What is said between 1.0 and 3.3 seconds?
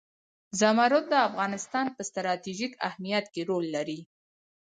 د افغانستان په ستراتیژیک اهمیت